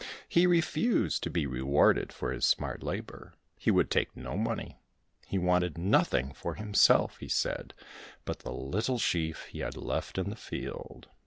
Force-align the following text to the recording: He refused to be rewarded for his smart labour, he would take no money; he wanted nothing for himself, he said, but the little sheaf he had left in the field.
He 0.27 0.47
refused 0.47 1.21
to 1.21 1.29
be 1.29 1.45
rewarded 1.45 2.11
for 2.11 2.31
his 2.31 2.43
smart 2.43 2.81
labour, 2.81 3.35
he 3.55 3.69
would 3.69 3.91
take 3.91 4.17
no 4.17 4.35
money; 4.35 4.79
he 5.27 5.37
wanted 5.37 5.77
nothing 5.77 6.33
for 6.33 6.55
himself, 6.55 7.17
he 7.19 7.27
said, 7.27 7.75
but 8.25 8.39
the 8.39 8.51
little 8.51 8.97
sheaf 8.97 9.45
he 9.51 9.59
had 9.59 9.77
left 9.77 10.17
in 10.17 10.31
the 10.31 10.35
field. 10.35 11.07